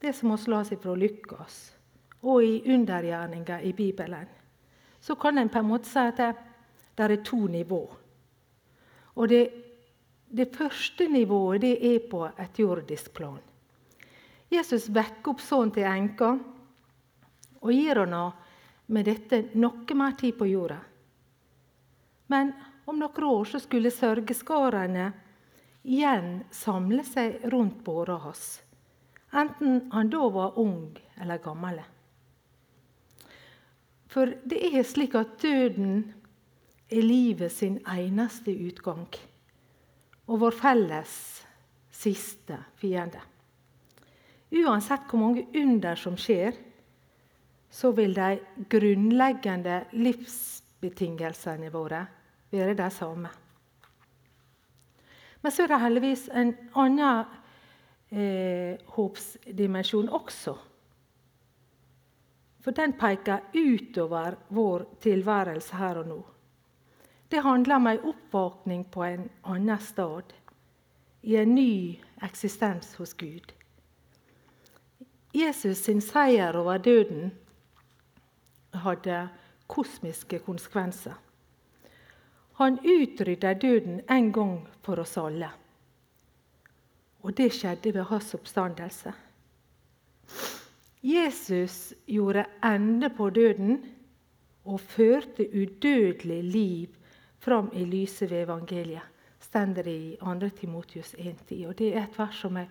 det 0.02 0.14
som 0.14 0.30
vi 0.36 0.54
las 0.54 0.70
fra 0.70 0.94
Lukas, 0.96 1.74
og 2.22 2.44
i 2.46 2.62
undergjerninga 2.70 3.60
i 3.62 3.74
Bibelen, 3.74 4.30
så 5.02 5.16
kan 5.16 5.38
en 5.38 5.50
på 5.50 5.58
en 5.58 5.70
måte 5.74 5.90
si 5.90 6.06
at 6.06 6.22
det, 6.22 6.32
det 6.98 7.10
er 7.10 7.26
to 7.26 7.48
nivå. 7.48 7.82
Og 9.16 9.30
det, 9.30 9.44
det 10.30 10.54
første 10.54 11.10
nivået 11.10 11.62
det 11.66 11.76
er 11.96 12.00
på 12.12 12.28
et 12.30 12.60
jordisk 12.60 13.14
plan. 13.14 13.42
Jesus 14.52 14.92
vekker 14.94 15.34
opp 15.34 15.42
sønnen 15.42 15.74
til 15.74 15.90
enka 15.90 16.36
og 17.62 17.74
gir 17.74 18.02
henne 18.02 18.24
med 18.92 19.08
dette 19.08 19.44
noe 19.56 19.98
mer 19.98 20.18
tid 20.20 20.36
på 20.38 20.50
jorda. 20.50 20.80
Men 22.32 22.54
om 22.86 23.00
noen 23.00 23.28
år 23.28 23.46
så 23.54 23.62
skulle 23.62 23.94
sørgeskarene 23.94 25.12
igjen 25.82 26.44
samle 26.54 27.04
seg 27.08 27.46
rundt 27.54 27.82
båra 27.86 28.18
hans, 28.26 28.62
enten 29.32 29.88
han 29.94 30.12
da 30.12 30.28
var 30.34 30.60
ung 30.60 30.92
eller 31.22 31.42
gammel. 31.44 31.82
For 34.12 34.34
det 34.44 34.60
er 34.74 34.84
slik 34.84 35.16
at 35.16 35.38
døden 35.42 36.02
er 36.92 37.06
livet 37.06 37.54
sin 37.56 37.78
eneste 37.88 38.52
utgang 38.52 39.06
og 40.28 40.42
vår 40.44 40.56
felles 40.56 41.14
siste 41.92 42.58
fiende. 42.80 43.22
Uansett 44.52 45.08
hvor 45.08 45.22
mange 45.22 45.46
under 45.56 45.96
som 46.00 46.18
skjer, 46.20 46.58
så 47.72 47.92
vil 47.96 48.14
de 48.14 48.40
grunnleggende 48.70 49.86
livsbetingelsene 49.92 51.72
våre 51.72 52.02
være 52.52 52.76
de 52.76 52.90
samme. 52.92 53.30
Men 55.42 55.52
så 55.52 55.64
er 55.64 55.72
det 55.72 55.80
heldigvis 55.82 56.26
en 56.36 56.52
annen 56.78 57.32
eh, 58.12 58.76
håpsdimensjon 58.96 60.12
også. 60.12 60.58
For 62.62 62.78
den 62.78 62.94
peker 63.00 63.48
utover 63.56 64.36
vår 64.54 64.86
tilværelse 65.02 65.80
her 65.80 66.04
og 66.04 66.12
nå. 66.12 66.20
Det 67.32 67.42
handler 67.42 67.76
om 67.76 67.88
en 67.88 68.06
oppvåkning 68.12 68.84
på 68.92 69.04
en 69.08 69.30
annen 69.48 69.80
stad, 69.80 70.34
i 71.22 71.38
en 71.38 71.56
ny 71.56 72.00
eksistens 72.22 72.96
hos 73.00 73.14
Gud. 73.14 73.54
Jesus 75.34 75.86
sin 75.86 76.02
seier 76.02 76.58
over 76.58 76.78
døden 76.78 77.32
hadde 78.74 79.30
kosmiske 79.68 80.40
konsekvenser. 80.40 81.14
Han 82.60 82.80
utrydda 82.84 83.54
døden 83.54 84.02
en 84.10 84.32
gang 84.32 84.68
for 84.84 85.00
oss 85.00 85.18
alle. 85.18 85.50
Og 87.22 87.38
det 87.38 87.52
skjedde 87.54 87.94
ved 87.94 88.04
hans 88.10 88.34
oppstandelse. 88.36 89.14
Jesus 91.02 91.94
gjorde 92.06 92.46
ende 92.64 93.10
på 93.10 93.30
døden 93.30 93.80
og 94.66 94.80
førte 94.80 95.48
udødelig 95.50 96.44
liv 96.44 96.88
fram 97.40 97.72
i 97.74 97.86
lyset 97.86 98.32
ved 98.32 98.44
evangeliet, 98.44 99.02
stender 99.40 99.88
i 99.88 100.18
2. 100.22 100.50
Timotius 100.50 101.14
1,10. 101.14 101.68
Og 101.68 101.78
det 101.78 101.96
er 101.96 102.04
et 102.04 102.20
vers 102.20 102.36
som 102.36 102.58
jeg 102.58 102.70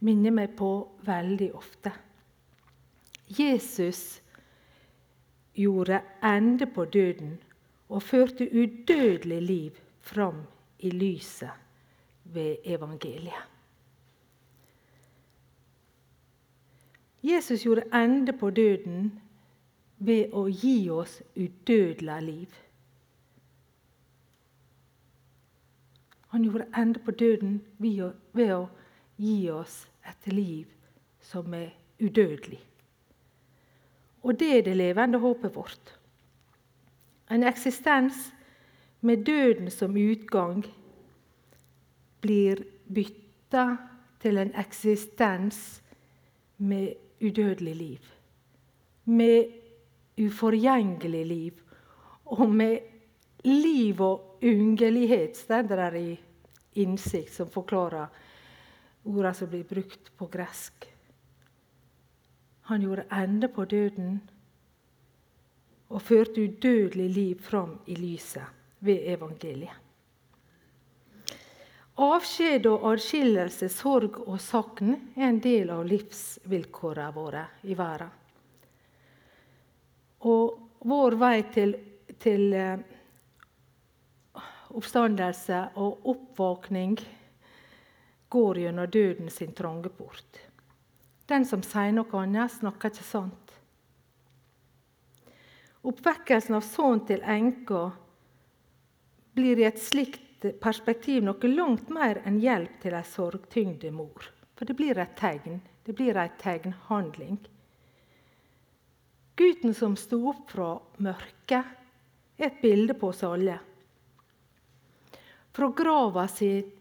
minner 0.00 0.34
meg 0.34 0.56
på 0.58 0.72
veldig 1.06 1.54
ofte. 1.54 1.92
Jesus 3.38 4.21
gjorde 5.54 6.00
ende 6.24 6.66
på 6.66 6.84
døden 6.84 7.38
og 7.88 8.02
førte 8.02 8.48
udødelig 8.52 9.42
liv 9.42 9.70
fram 10.00 10.42
i 10.78 10.90
lyset 10.90 11.50
ved 12.24 12.56
evangeliet. 12.64 13.48
Jesus 17.22 17.62
gjorde 17.62 17.82
ende 17.94 18.32
på 18.32 18.50
døden 18.50 19.20
ved 19.98 20.32
å 20.32 20.48
gi 20.48 20.90
oss 20.90 21.20
udødelig 21.36 22.22
liv. 22.22 22.54
Han 26.32 26.42
gjorde 26.42 26.66
ende 26.76 26.98
på 26.98 27.10
døden 27.10 27.60
ved 27.78 28.54
å 28.54 28.66
gi 29.20 29.50
oss 29.50 29.86
et 30.08 30.32
liv 30.32 30.66
som 31.20 31.54
er 31.54 31.70
udødelig. 32.00 32.71
Og 34.22 34.38
det 34.38 34.58
er 34.58 34.62
det 34.62 34.76
levende 34.76 35.18
håpet 35.18 35.54
vårt. 35.54 35.98
En 37.30 37.44
eksistens 37.44 38.30
med 39.00 39.24
døden 39.26 39.70
som 39.70 39.96
utgang 39.96 40.62
blir 42.22 42.62
bytta 42.86 43.64
til 44.22 44.38
en 44.38 44.52
eksistens 44.54 45.82
med 46.62 46.94
udødelig 47.22 47.74
liv. 47.76 48.12
Med 49.04 49.50
uforgjengelig 50.18 51.26
liv. 51.26 51.52
Og 52.24 52.48
med 52.50 52.78
liv 53.44 54.00
og 54.00 54.38
ungelighet, 54.42 55.36
står 55.36 55.62
det 55.62 55.78
der 55.78 55.94
i 55.98 56.20
innsikt, 56.74 57.34
som 57.34 57.50
forklarer 57.50 58.06
ordene 59.04 59.34
som 59.34 59.50
blir 59.50 59.66
brukt 59.66 60.12
på 60.16 60.26
gresk. 60.30 60.91
Han 62.70 62.82
gjorde 62.82 63.04
ende 63.10 63.48
på 63.48 63.64
døden 63.64 64.20
og 65.92 66.02
førte 66.02 66.40
udødelig 66.40 67.10
liv 67.10 67.40
fram 67.42 67.78
i 67.86 67.96
lyset 67.98 68.46
ved 68.80 69.08
evangeliet. 69.12 69.78
Avskjed 72.02 72.66
og 72.70 72.86
adskillelse, 72.92 73.68
sorg 73.68 74.16
og 74.24 74.40
sakn 74.40 74.94
er 75.12 75.26
en 75.28 75.40
del 75.44 75.70
av 75.74 75.84
livsvilkårene 75.84 77.12
våre 77.12 77.42
i 77.68 77.76
verden. 77.76 78.14
Og 80.24 80.86
vår 80.88 81.16
vei 81.20 81.36
til, 81.52 81.74
til 82.22 82.46
eh, 82.56 82.80
oppstandelse 84.72 85.60
og 85.82 86.08
oppvåkning 86.14 86.96
går 88.32 88.62
gjennom 88.64 88.88
døden 88.88 89.28
sin 89.30 89.52
trange 89.52 89.92
port. 89.92 90.40
Den 91.32 91.46
som 91.48 91.62
sier 91.64 91.94
noe 91.96 92.18
annet, 92.20 92.52
snakker 92.52 92.92
ikke 92.92 93.06
sant. 93.06 93.52
Oppvekkelsen 95.88 96.58
av 96.58 96.66
sønnen 96.66 97.06
til 97.08 97.22
enka 97.24 97.86
blir 99.32 99.62
i 99.62 99.64
et 99.64 99.80
slikt 99.80 100.44
perspektiv 100.60 101.24
noe 101.24 101.48
langt 101.48 101.88
mer 101.94 102.20
enn 102.28 102.36
hjelp 102.42 102.74
til 102.82 102.98
ei 102.98 103.06
sorgtyngde 103.08 103.94
mor. 103.96 104.28
For 104.58 104.68
det 104.68 104.76
blir 104.76 105.00
et 105.00 105.16
tegn. 105.16 105.62
Det 105.82 105.94
blir 105.96 106.20
ei 106.20 106.28
tegnhandling. 106.38 107.40
Gutten 109.38 109.72
som 109.74 109.96
sto 109.96 110.20
opp 110.30 110.52
fra 110.52 110.74
mørket, 111.02 111.72
er 112.36 112.50
et 112.50 112.60
bilde 112.60 112.94
på 112.98 113.08
oss 113.08 113.24
alle. 113.24 113.56
Fra 115.56 115.72
grava 115.80 116.28
sitt, 116.28 116.76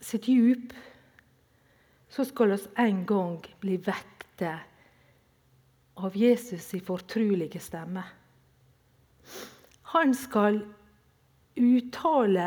sitt 0.00 0.26
djup 0.32 0.72
så 2.14 2.24
skal 2.24 2.52
oss 2.54 2.68
en 2.78 3.00
gang 3.06 3.40
bli 3.58 3.74
vekte 3.82 4.52
av 5.98 6.16
Jesus 6.16 6.68
i 6.74 6.80
fortrulige 6.80 7.58
stemme. 7.60 8.04
Han 9.94 10.12
skal 10.14 10.60
uttale 11.58 12.44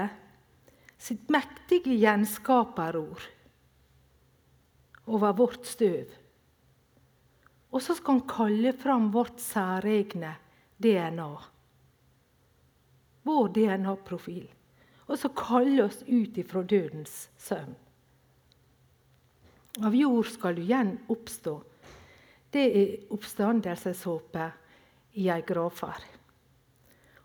sitt 0.98 1.28
mektige 1.32 1.98
gjenskaperord 2.00 3.26
over 5.08 5.36
vårt 5.36 5.68
støv. 5.68 6.14
Og 7.72 7.84
så 7.84 7.96
skal 7.98 8.22
han 8.22 8.30
kalle 8.32 8.74
fram 8.76 9.10
vårt 9.12 9.42
særegne 9.44 10.32
DNA. 10.80 11.28
Vår 13.28 13.52
DNA-profil. 13.60 14.48
Og 15.08 15.20
så 15.20 15.32
kalle 15.36 15.90
oss 15.90 16.00
ut 16.08 16.40
ifra 16.40 16.64
dødens 16.64 17.28
søvn. 17.36 17.76
Av 19.86 19.96
jord 19.96 20.26
skal 20.26 20.56
du 20.56 20.62
igjen 20.64 20.98
oppstå. 21.08 21.64
Det 22.50 22.66
er 22.66 23.14
oppstandelseshåpet 23.14 24.52
i 25.22 25.28
ei 25.30 25.42
gravferd. 25.46 26.06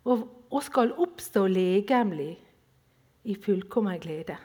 Og, 0.03 0.25
og 0.51 0.63
skal 0.67 0.93
oppstå 1.01 1.47
legemlig 1.49 2.35
i 3.23 3.37
fullkommen 3.39 4.01
glede. 4.03 4.37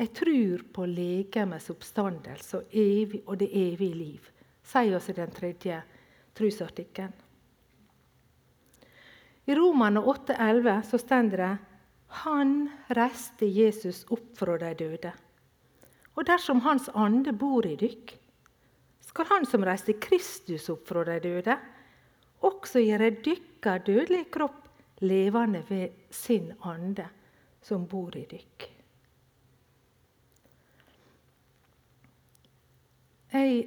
Jeg 0.00 0.12
tror 0.16 0.62
på 0.72 0.86
legemets 0.88 1.68
oppstandelse 1.72 2.60
og, 2.60 2.68
evig, 2.72 3.24
og 3.26 3.40
det 3.42 3.50
evige 3.52 3.98
liv, 3.98 4.28
sier 4.64 4.96
oss 4.96 5.10
i 5.10 5.16
den 5.18 5.34
tredje 5.34 5.82
trosartikkelen. 6.38 7.12
I 9.50 9.56
Romane 9.58 10.00
8,11 10.00 10.82
så 10.86 11.00
står 11.02 11.28
det 11.34 11.50
Han 12.24 12.54
reiste 12.94 13.48
Jesus 13.50 14.04
opp 14.14 14.30
fra 14.38 14.54
de 14.62 14.70
døde. 14.78 15.12
Og 16.18 16.26
dersom 16.26 16.62
Hans 16.64 16.88
ande 16.94 17.32
bor 17.32 17.66
i 17.66 17.76
dykk, 17.78 18.16
skal 19.10 19.26
Han 19.30 19.46
som 19.46 19.64
reiste 19.66 19.96
Kristus 19.98 20.68
opp 20.70 20.86
fra 20.88 21.04
de 21.04 21.18
døde, 21.22 21.56
også 22.46 22.80
gjøre 22.80 23.10
dykka 23.24 23.78
dødelig 23.84 24.26
kropp 24.32 24.68
levende 25.00 25.64
ved 25.68 25.88
sin 26.10 26.52
ande 26.64 27.06
som 27.62 27.86
bor 27.88 28.16
i 28.16 28.24
dykk. 28.28 28.68
Jeg 33.30 33.66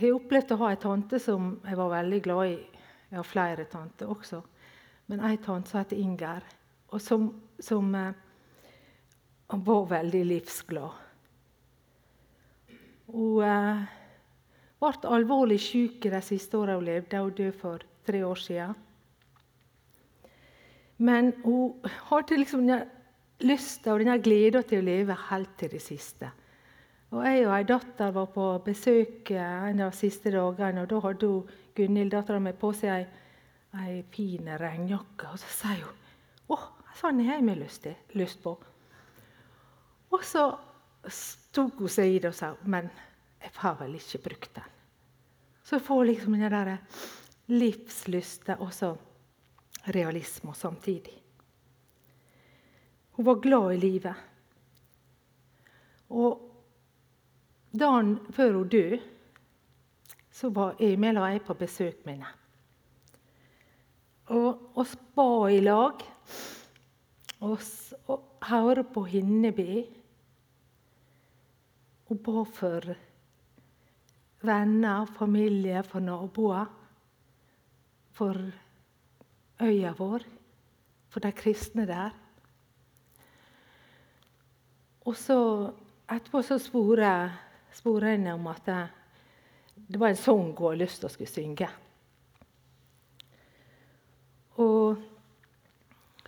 har 0.00 0.16
opplevd 0.16 0.52
å 0.52 0.60
ha 0.60 0.72
ei 0.74 0.80
tante 0.80 1.20
som 1.22 1.54
jeg 1.64 1.78
var 1.78 1.92
veldig 1.94 2.20
glad 2.24 2.50
i. 2.50 2.58
Jeg 3.08 3.16
har 3.16 3.28
flere 3.28 3.64
tanter 3.70 4.10
også, 4.10 4.42
men 5.08 5.22
ei 5.24 5.38
tante 5.40 5.70
som 5.70 5.80
heter 5.80 6.00
Inger, 6.02 6.44
og 6.90 7.00
som, 7.00 7.28
som 7.62 7.94
eh, 7.94 8.12
han 9.54 9.62
var 9.64 9.84
veldig 9.86 10.24
livsglad. 10.26 11.02
Hun 13.06 13.44
eh, 13.46 13.84
ble 14.82 15.10
alvorlig 15.14 15.60
syk 15.62 16.08
de 16.10 16.20
siste 16.26 16.58
årene 16.58 16.80
hun 16.80 16.88
levde. 16.88 17.20
Hun 17.22 17.36
døde 17.38 17.54
for 17.60 17.84
tre 18.02 18.24
år 18.26 18.40
siden. 18.42 18.74
Men 20.98 21.30
hun 21.44 21.86
hadde 22.08 22.40
liksom 22.40 22.66
lyst 23.46 23.86
og 23.86 24.02
denne 24.02 24.18
gleda 24.26 24.64
til 24.66 24.82
å 24.82 24.88
leve 24.90 25.20
helt 25.30 25.54
til 25.60 25.70
det 25.76 25.84
siste. 25.86 26.32
Og 27.14 27.22
Jeg 27.22 27.46
og 27.46 27.54
ei 27.54 27.62
datter 27.70 28.10
var 28.10 28.26
på 28.34 28.50
besøk 28.66 29.30
eh, 29.30 29.70
en 29.70 29.86
av 29.86 29.94
de 29.94 30.02
siste 30.02 30.34
dagene. 30.34 30.82
og 30.82 30.90
Da 30.90 31.02
hadde 31.06 31.30
hun, 31.30 31.56
Gunhild, 31.78 32.10
dattera 32.10 32.42
mi, 32.42 32.58
på 32.58 32.74
seg 32.74 32.90
ei, 32.90 33.06
ei 33.86 33.96
fin 34.10 34.50
regnjakke. 34.58 35.30
Og 35.30 35.38
så 35.38 35.58
sier 35.62 35.86
hun 35.86 36.54
å, 36.58 36.58
sånn 36.98 37.22
har 37.22 37.38
jeg 37.38 37.60
lyst, 37.62 37.92
lyst 38.18 38.42
på. 38.42 38.58
Og 40.14 40.22
så 40.24 40.44
tok 41.54 41.82
hun 41.82 41.90
seg 41.90 42.14
i 42.14 42.20
det 42.22 42.30
og 42.30 42.38
sa 42.38 42.52
men 42.70 42.88
jeg 43.42 43.52
har 43.60 43.74
vel 43.80 43.96
ikke 43.98 44.22
brukt 44.24 44.54
den. 44.56 44.70
Så 45.64 45.80
får 45.80 46.04
liksom 46.04 46.36
den 46.38 46.52
der 46.52 46.78
livslysten 47.52 48.60
og 48.60 48.72
så 48.72 48.94
realisme 49.92 50.54
samtidig. 50.56 51.16
Hun 53.16 53.26
var 53.26 53.40
glad 53.40 53.74
i 53.74 53.80
livet. 53.80 54.14
Og 56.08 56.40
dagen 57.72 58.16
før 58.32 58.52
hun 58.58 58.68
døde, 58.68 59.00
så 60.34 60.50
var 60.50 60.80
Emil 60.82 61.18
og 61.18 61.28
jeg 61.30 61.44
på 61.46 61.54
besøk 61.54 62.00
med 62.06 62.16
henne. 62.16 62.32
Og 64.34 64.78
oss 64.80 64.96
ba 65.14 65.48
i 65.52 65.60
lag. 65.60 66.00
Og, 67.44 67.58
og 68.08 68.24
hørte 68.48 68.84
på 68.94 69.04
henne 69.04 69.52
be. 69.52 69.84
Hun 72.08 72.18
ba 72.18 72.44
for 72.44 72.94
venner, 74.44 75.06
familie, 75.06 75.82
for 75.82 76.00
naboer. 76.00 76.66
For 78.14 78.38
øya 79.60 79.94
vår, 79.98 80.22
for 81.08 81.20
de 81.20 81.32
kristne 81.32 81.86
der. 81.86 82.10
Og 85.04 85.16
så 85.16 85.38
etterpå 86.10 86.42
så 86.42 86.58
spurte 86.58 87.06
jeg 88.06 88.32
om 88.34 88.46
at 88.46 88.62
det, 88.66 88.88
det 89.88 90.00
var 90.00 90.08
en 90.08 90.16
sang 90.16 90.38
hun 90.40 90.54
hadde 90.56 90.84
lyst 90.84 91.00
til 91.00 91.08
å 91.08 91.12
skulle 91.12 91.30
synge. 91.30 91.68
Og 94.62 95.02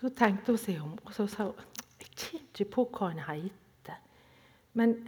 så 0.00 0.10
tenkte 0.10 0.52
hun 0.52 0.60
seg 0.60 0.82
om, 0.82 0.98
og 1.04 1.14
så 1.14 1.26
sa 1.30 1.48
hun 1.48 1.72
Jeg 2.00 2.10
kjenner 2.16 2.48
ikke 2.50 2.70
på 2.74 2.84
hva 2.92 3.08
han 3.12 3.22
heter. 3.24 4.00
Men 4.74 4.98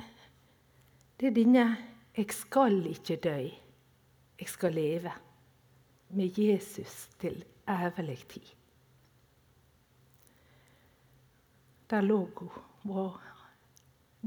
det 1.21 1.27
er 1.27 1.35
denne 1.35 1.77
'Jeg 2.17 2.31
skal 2.31 2.87
ikke 2.87 3.17
dø, 3.17 3.49
jeg 4.41 4.49
skal 4.49 4.73
leve' 4.73 5.19
med 6.09 6.39
Jesus 6.39 7.09
til 7.19 7.45
evig 7.69 8.29
tid. 8.29 8.43
Der 11.91 12.01
lå 12.01 12.29
hun 12.37 12.51
var 12.85 13.23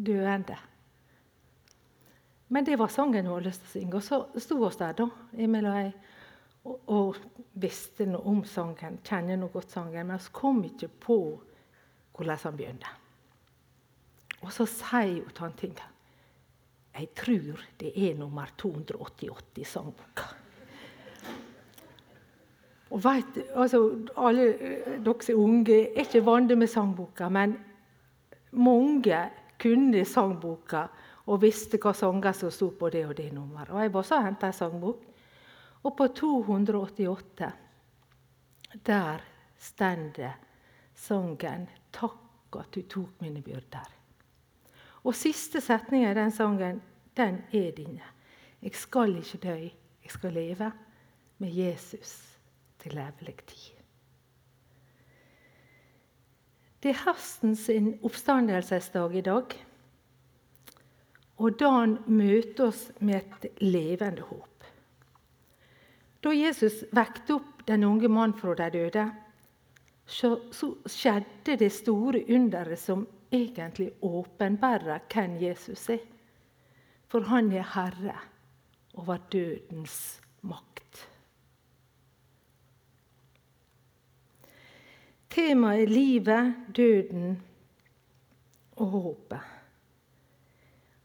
døende. 0.05 0.57
Men 2.47 2.65
det 2.65 2.79
var 2.79 2.87
sangen 2.87 3.25
hun 3.25 3.33
hadde 3.33 3.47
lyst 3.47 3.61
til 3.61 3.67
å 3.67 3.71
synge. 3.71 3.95
Og 3.95 4.03
så 4.03 4.41
sto 4.43 4.57
vi 4.59 4.69
der, 4.79 4.91
da, 4.97 5.07
Emil 5.33 5.65
og 5.65 5.77
jeg, 5.77 5.93
og, 6.87 7.15
visste 7.53 8.05
noe 8.05 8.23
om 8.31 8.43
sangen, 8.47 8.99
kjenner 9.03 9.39
noe 9.39 9.51
godt 9.51 9.71
sangen, 9.71 10.07
men 10.07 10.19
vi 10.19 10.33
kom 10.33 10.63
ikke 10.63 10.87
på 10.87 11.17
hvordan 12.15 12.37
han 12.43 12.57
begynte. 12.57 12.91
Og 14.41 14.51
så 14.55 14.65
sier 14.65 15.23
hun 15.23 15.33
til 15.33 15.43
han 15.43 15.57
ting. 15.59 15.75
Jeg 16.91 17.09
tror 17.15 17.59
det 17.79 17.91
er 17.95 18.17
nummer 18.19 18.51
288 18.57 19.61
i 19.61 19.63
sangboka. 19.63 20.27
Og 22.91 23.03
vet, 23.03 23.37
altså, 23.55 23.79
Alle 24.17 24.47
dere 24.99 25.23
som 25.23 25.35
er 25.35 25.39
unge, 25.39 25.77
er 25.95 26.03
ikke 26.03 26.25
vant 26.25 26.57
med 26.57 26.67
sangboka, 26.67 27.29
men 27.29 27.55
mange 28.51 29.21
kunne 29.61 30.05
sangboka 30.05 30.87
og 31.31 31.41
visste 31.41 31.79
hva 31.79 31.93
sanger 31.95 32.35
som 32.35 32.51
sto 32.51 32.71
på 32.75 32.89
det 32.91 33.05
og 33.07 33.15
det 33.17 33.31
nummeret. 33.33 33.71
Og 33.71 33.81
Jeg 33.81 33.93
var 33.93 34.03
så 34.03 34.21
henta 34.25 34.47
ei 34.47 34.57
sangbok, 34.57 35.05
og 35.83 35.95
på 35.97 36.07
288 36.07 37.51
der 38.85 39.21
stender 39.57 40.33
sangen 40.95 41.67
'Takk 41.91 42.59
at 42.59 42.75
du 42.75 42.81
tok 42.81 43.21
mine 43.21 43.41
byrder'. 43.41 44.00
Og 45.03 45.15
siste 45.17 45.61
setning 45.61 46.05
i 46.05 46.13
den 46.13 46.31
sangen, 46.31 46.81
den 47.17 47.41
er 47.51 47.71
dine. 47.75 48.03
Jeg 48.61 48.75
skal 48.77 49.15
ikke 49.17 49.41
dø, 49.41 49.57
jeg 50.03 50.11
skal 50.13 50.33
leve 50.33 50.71
med 51.41 51.49
Jesus 51.49 52.37
til 52.79 52.97
evig 52.97 53.37
tid. 53.47 53.81
Det 56.81 56.93
er 56.93 57.03
høstens 57.05 57.67
oppstandelsesdag 58.01 59.15
i 59.15 59.25
dag. 59.25 59.57
Og 61.41 61.57
da 61.57 61.69
han 61.73 61.97
møter 62.05 62.69
oss 62.69 62.87
med 62.99 63.21
et 63.21 63.61
levende 63.61 64.25
håp. 64.25 64.65
Da 66.21 66.33
Jesus 66.33 66.83
vekte 66.93 67.37
opp 67.39 67.63
den 67.65 67.85
unge 67.85 68.09
mannen 68.09 68.37
fra 68.37 68.53
de 68.57 68.69
døde, 68.73 69.07
så, 70.05 70.35
skjedde 70.85 71.57
det 71.57 71.71
store 71.73 72.21
underet 72.29 72.81
som 72.81 73.05
egentlig 73.31 73.91
åpenbærer 74.01 74.99
hvem 75.13 75.37
Jesus 75.41 75.89
er. 75.89 76.03
For 77.07 77.27
han 77.27 77.51
er 77.51 77.67
herre 77.73 78.17
over 78.93 79.17
dødens 79.31 80.21
makt. 80.41 81.07
Temaet 85.31 85.83
er 85.83 85.87
livet, 85.87 86.55
døden 86.75 87.41
og 88.75 88.87
håpet. 88.87 89.39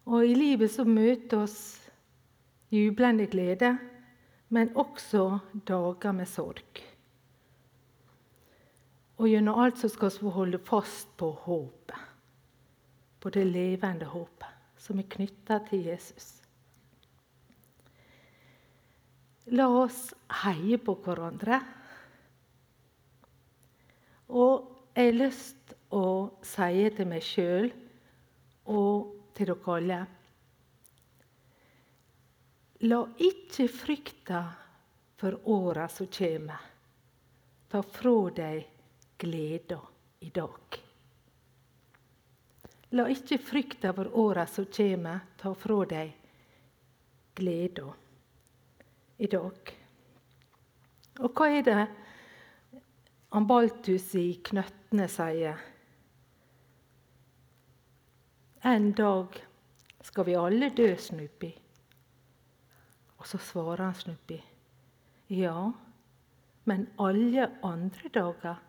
Og 0.07 0.27
i 0.27 0.35
livet 0.35 0.71
så 0.71 0.85
møter 0.85 1.43
oss 1.43 1.59
jublende 2.71 3.27
glede, 3.27 3.77
men 4.49 4.71
også 4.77 5.39
dager 5.69 6.13
med 6.13 6.27
sorg. 6.31 6.83
Og 9.17 9.31
gjennom 9.31 9.59
alt 9.63 9.79
så 9.79 9.91
skal 9.91 10.13
vi 10.21 10.31
holde 10.31 10.59
fast 10.63 11.11
på 11.19 11.31
håpet. 11.47 12.06
På 13.27 13.31
det 13.35 13.43
levende 13.43 14.07
håpet 14.07 14.79
som 14.79 15.01
er 15.03 15.09
knytta 15.11 15.57
til 15.67 15.89
Jesus. 15.89 16.29
La 19.51 19.67
oss 19.67 20.13
heie 20.45 20.79
på 20.79 20.95
hverandre 21.03 21.59
og 24.31 24.69
jeg 24.95 25.11
har 25.11 25.19
lyst 25.19 25.75
å 25.91 26.05
si 26.47 26.87
til 26.95 27.11
meg 27.11 27.27
sjøl 27.27 27.69
og 28.71 29.11
til 29.35 29.51
dere 29.51 29.75
alle 29.75 30.01
La 32.87 33.03
ikke 33.27 33.67
frykta 33.83 34.47
for 35.19 35.43
åra 35.51 35.91
som 35.91 36.15
kommer, 36.15 36.63
ta 37.67 37.83
fra 37.83 38.19
deg 38.39 38.67
gleda 39.19 39.83
i 40.23 40.31
dag. 40.31 40.86
La 42.97 43.05
ikke 43.13 43.37
frykta 43.43 43.91
for 43.93 44.09
åra 44.17 44.47
som 44.49 44.65
kjem, 44.73 45.09
ta 45.37 45.51
fra 45.59 45.83
deg 45.91 46.15
gleda 47.37 47.91
i 49.21 49.29
dag. 49.29 49.73
Og 51.21 51.33
hva 51.37 51.49
er 51.53 51.67
det 51.67 51.83
Ambaltus 53.37 54.07
i 54.17 54.39
Knøttene 54.45 55.09
sier 55.13 55.65
En 58.67 58.89
dag 58.97 59.37
skal 60.07 60.27
vi 60.27 60.37
alle 60.39 60.71
dø, 60.75 60.89
Snuppi. 60.97 61.51
Og 63.19 63.29
så 63.29 63.39
svarer 63.43 63.85
han 63.85 63.99
Snuppi. 63.99 64.39
Ja, 65.37 65.69
men 66.65 66.89
alle 67.03 67.51
andre 67.67 68.11
dager 68.15 68.65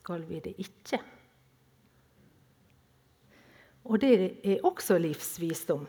skal 0.00 0.26
vi 0.28 0.42
det 0.44 0.56
ikke. 0.60 1.00
Og 3.88 3.96
det 4.00 4.12
er 4.44 4.64
også 4.68 4.98
livsvisdom. 5.00 5.86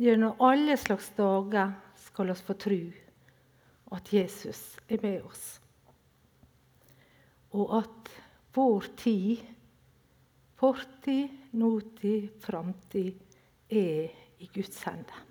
Gjennom 0.00 0.42
alle 0.42 0.74
slags 0.80 1.10
dager 1.16 1.74
skal 2.08 2.32
vi 2.32 2.38
få 2.42 2.58
tro 2.58 2.82
at 3.94 4.12
Jesus 4.14 4.62
er 4.88 5.02
med 5.02 5.26
oss 5.26 5.60
og 7.56 7.72
at 7.80 8.12
vår 8.54 8.86
tid, 8.98 9.42
fortid, 10.58 11.30
nåtid, 11.52 12.28
framtid, 12.42 13.18
er 13.70 14.10
i 14.38 14.50
Guds 14.54 14.82
hender. 14.86 15.29